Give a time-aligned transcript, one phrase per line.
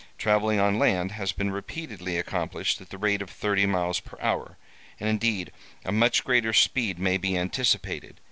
[0.17, 4.57] Travelling on land has been repeatedly accomplished at the rate of thirty miles per hour,
[4.99, 5.51] and indeed
[5.85, 8.19] a much greater speed may be anticipated.